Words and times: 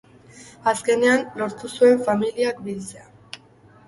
Azkenean, 0.69 1.25
lortu 1.41 1.69
zuen 1.73 2.01
familiak 2.07 2.65
biltzea. 2.69 3.05